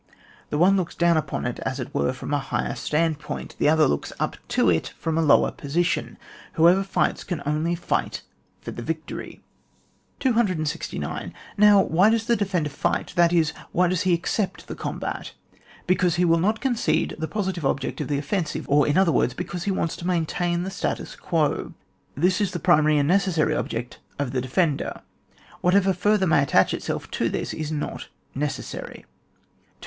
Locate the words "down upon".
0.95-1.45